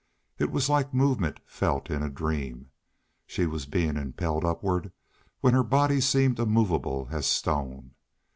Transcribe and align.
It 0.39 0.49
was 0.49 0.67
like 0.67 0.95
movement 0.95 1.39
felt 1.45 1.91
in 1.91 2.01
a 2.01 2.09
dream. 2.09 2.71
She 3.27 3.45
was 3.45 3.67
being 3.67 3.97
impelled 3.97 4.43
upward 4.43 4.91
when 5.41 5.53
her 5.53 5.61
body 5.63 6.01
seemed 6.01 6.39
immovable 6.39 7.09
as 7.11 7.27
stone. 7.27 7.91